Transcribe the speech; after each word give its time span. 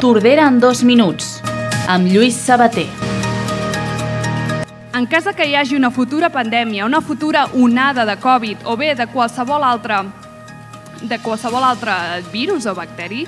Tordera 0.00 0.46
en 0.46 0.60
dos 0.60 0.84
minuts, 0.84 1.40
amb 1.90 2.06
Lluís 2.06 2.36
Sabater. 2.38 2.86
En 4.94 5.08
cas 5.10 5.26
que 5.34 5.46
hi 5.48 5.56
hagi 5.58 5.74
una 5.74 5.90
futura 5.90 6.28
pandèmia, 6.30 6.84
una 6.86 7.00
futura 7.00 7.48
onada 7.52 8.04
de 8.06 8.14
Covid 8.22 8.62
o 8.62 8.76
bé 8.76 8.92
de 8.94 9.08
qualsevol 9.10 9.64
altre, 9.66 10.04
de 11.02 11.18
qualsevol 11.18 11.66
altre 11.66 11.96
virus 12.30 12.68
o 12.70 12.76
bacteri, 12.78 13.26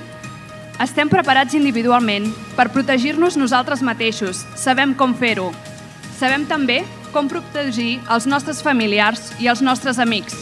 estem 0.79 1.11
preparats 1.11 1.57
individualment 1.59 2.31
per 2.55 2.69
protegir-nos 2.71 3.35
nosaltres 3.35 3.83
mateixos. 3.83 4.45
Sabem 4.55 4.95
com 4.95 5.11
fer-ho. 5.11 5.51
Sabem 6.21 6.47
també 6.47 6.85
com 7.11 7.27
protegir 7.27 7.99
els 8.07 8.29
nostres 8.31 8.63
familiars 8.63 9.33
i 9.43 9.51
els 9.51 9.59
nostres 9.59 9.99
amics. 9.99 10.39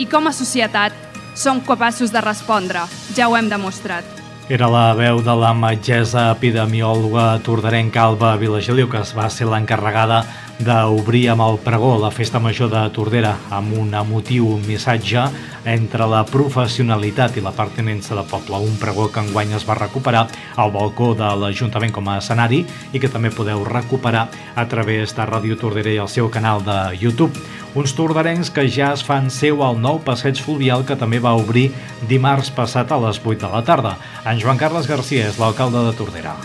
I 0.00 0.08
com 0.08 0.26
a 0.26 0.32
societat 0.32 0.96
som 1.36 1.60
capaços 1.60 2.08
de 2.08 2.24
respondre. 2.24 2.88
Ja 3.12 3.28
ho 3.28 3.36
hem 3.36 3.52
demostrat. 3.52 4.21
Era 4.50 4.66
la 4.66 4.90
veu 4.98 5.20
de 5.22 5.34
la 5.38 5.52
metgessa 5.54 6.24
epidemiòloga 6.32 7.38
tordarenca 7.46 8.02
Alba 8.02 8.34
Vilageliu, 8.40 8.88
que 8.90 8.98
es 8.98 9.12
va 9.14 9.28
ser 9.30 9.46
l'encarregada 9.46 10.24
d'obrir 10.62 11.28
amb 11.30 11.44
el 11.44 11.58
pregó 11.62 11.92
la 11.98 12.10
festa 12.10 12.40
major 12.42 12.68
de 12.70 12.82
Tordera 12.94 13.36
amb 13.54 13.72
un 13.78 13.94
emotiu 13.94 14.58
missatge 14.66 15.24
entre 15.64 16.06
la 16.10 16.24
professionalitat 16.26 17.38
i 17.38 17.44
la 17.44 17.54
pertinença 17.54 18.18
del 18.18 18.26
poble. 18.26 18.58
Un 18.58 18.76
pregó 18.82 19.08
que 19.14 19.22
enguany 19.22 19.54
es 19.54 19.66
va 19.68 19.78
recuperar 19.78 20.26
al 20.56 20.74
balcó 20.74 21.12
de 21.14 21.30
l'Ajuntament 21.38 21.94
com 21.94 22.10
a 22.10 22.18
escenari 22.18 22.64
i 22.92 22.98
que 22.98 23.10
també 23.10 23.30
podeu 23.30 23.62
recuperar 23.64 24.28
a 24.54 24.66
través 24.66 25.14
de 25.14 25.26
Ràdio 25.26 25.58
Tordera 25.58 25.94
i 25.94 26.02
el 26.02 26.10
seu 26.10 26.30
canal 26.30 26.66
de 26.66 26.78
YouTube. 26.98 27.32
Uns 27.74 27.94
tordarencs 27.96 28.50
que 28.52 28.66
ja 28.68 28.90
es 28.92 29.00
fan 29.04 29.30
seu 29.32 29.62
al 29.64 29.78
nou 29.80 30.00
passeig 30.04 30.40
fluvial 30.44 30.84
que 30.84 30.96
també 31.00 31.22
va 31.24 31.32
obrir 31.40 31.70
dimarts 32.08 32.52
passat 32.52 32.92
a 32.92 33.00
les 33.00 33.20
8 33.24 33.46
de 33.46 33.52
la 33.52 33.62
tarda. 33.64 33.96
En 34.28 34.40
Joan 34.40 34.60
Carles 34.60 34.90
Garcia 34.90 35.30
és 35.30 35.40
l'alcalde 35.40 35.86
de 35.88 35.94
Tordera 35.96 36.36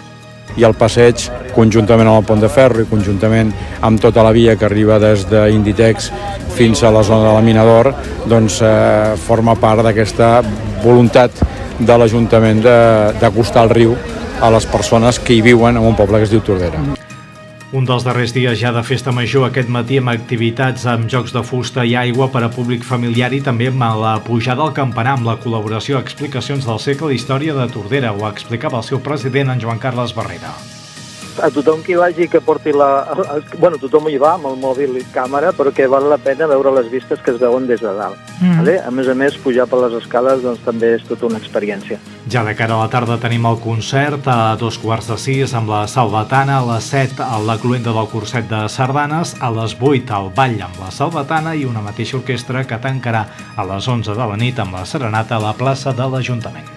i 0.57 0.65
el 0.65 0.73
passeig, 0.77 1.27
conjuntament 1.53 2.09
amb 2.09 2.21
el 2.21 2.25
Pont 2.25 2.41
de 2.41 2.49
Ferro 2.49 2.81
i 2.81 2.89
conjuntament 2.89 3.51
amb 3.85 4.01
tota 4.01 4.23
la 4.25 4.33
via 4.33 4.55
que 4.57 4.65
arriba 4.65 4.97
des 5.01 5.27
d'Inditex 5.29 6.11
fins 6.57 6.81
a 6.81 6.91
la 6.93 7.03
zona 7.05 7.29
de 7.29 7.35
la 7.35 7.45
Minador, 7.45 7.91
doncs 8.25 8.61
eh, 8.65 9.15
forma 9.27 9.57
part 9.61 9.85
d'aquesta 9.85 10.41
voluntat 10.83 11.43
de 11.77 11.97
l'Ajuntament 11.97 12.63
d'acostar 12.65 13.67
el 13.67 13.75
riu 13.77 13.97
a 14.41 14.49
les 14.53 14.65
persones 14.69 15.19
que 15.19 15.37
hi 15.37 15.43
viuen 15.45 15.77
en 15.77 15.91
un 15.91 15.97
poble 15.97 16.17
que 16.17 16.29
es 16.29 16.33
diu 16.33 16.41
Tordera. 16.41 17.06
Un 17.75 17.83
dels 17.83 18.05
darrers 18.07 18.31
dies 18.31 18.55
ja 18.61 18.69
de 18.71 18.79
festa 18.87 19.11
major 19.11 19.43
aquest 19.49 19.67
matí 19.67 19.97
amb 19.99 20.13
activitats 20.13 20.85
amb 20.87 21.09
jocs 21.11 21.33
de 21.35 21.43
fusta 21.43 21.83
i 21.83 21.97
aigua 21.99 22.29
per 22.31 22.45
a 22.47 22.51
públic 22.53 22.87
familiar 22.87 23.33
i 23.35 23.41
també 23.43 23.67
amb 23.67 23.83
la 23.99 24.13
pujada 24.23 24.63
al 24.63 24.71
campanar 24.77 25.17
amb 25.17 25.27
la 25.27 25.35
col·laboració 25.43 25.99
explicacions 25.99 26.63
del 26.63 26.79
segle 26.79 27.11
d'història 27.11 27.59
de 27.59 27.67
Tordera, 27.75 28.15
ho 28.15 28.23
explicava 28.31 28.79
el 28.79 28.87
seu 28.87 29.03
president 29.03 29.51
en 29.51 29.59
Joan 29.59 29.83
Carles 29.83 30.15
Barrera 30.15 30.55
a 31.43 31.49
tothom 31.53 31.81
que 31.83 31.93
hi 31.93 31.99
vagi 31.99 32.27
que 32.27 32.41
porti 32.41 32.73
la... 32.75 32.89
Bueno, 33.57 33.77
tothom 33.81 34.09
hi 34.09 34.17
va 34.21 34.33
amb 34.35 34.49
el 34.49 34.57
mòbil 34.61 34.97
i 34.99 35.03
càmera, 35.13 35.53
però 35.57 35.73
que 35.75 35.87
val 35.91 36.09
la 36.09 36.17
pena 36.21 36.47
veure 36.49 36.73
les 36.75 36.89
vistes 36.91 37.21
que 37.23 37.33
es 37.33 37.39
veuen 37.41 37.67
des 37.69 37.81
de 37.83 37.93
dalt. 37.97 38.19
Mm. 38.39 38.59
Vale? 38.61 38.77
A 38.83 38.91
més 38.93 39.09
a 39.09 39.15
més, 39.17 39.37
pujar 39.41 39.67
per 39.69 39.81
les 39.83 39.97
escales 40.01 40.43
doncs, 40.45 40.63
també 40.65 40.93
és 40.97 41.05
tota 41.07 41.27
una 41.29 41.41
experiència. 41.41 41.99
Ja 42.31 42.43
de 42.47 42.55
cara 42.59 42.75
a 42.75 42.81
la 42.83 42.89
tarda 42.91 43.19
tenim 43.21 43.45
el 43.49 43.59
concert 43.63 44.27
a 44.31 44.55
dos 44.59 44.79
quarts 44.81 45.11
de 45.11 45.19
sis 45.21 45.53
amb 45.57 45.71
la 45.71 45.85
Salvatana, 45.91 46.61
a 46.61 46.67
les 46.73 46.89
set 46.93 47.21
a 47.23 47.37
la 47.43 47.57
cluenda 47.61 47.93
del 47.95 48.09
curset 48.11 48.49
de 48.51 48.65
sardanes, 48.71 49.35
a 49.41 49.51
les 49.53 49.77
vuit 49.79 50.11
al 50.11 50.31
ball 50.35 50.59
amb 50.69 50.81
la 50.83 50.91
Salvatana 50.93 51.55
i 51.55 51.65
una 51.65 51.83
mateixa 51.85 52.19
orquestra 52.19 52.65
que 52.67 52.81
tancarà 52.83 53.27
a 53.55 53.67
les 53.71 53.87
11 53.87 54.17
de 54.17 54.31
la 54.33 54.39
nit 54.39 54.59
amb 54.59 54.79
la 54.79 54.85
serenata 54.85 55.37
a 55.37 55.45
la 55.49 55.55
plaça 55.57 55.95
de 55.95 56.09
l'Ajuntament. 56.11 56.76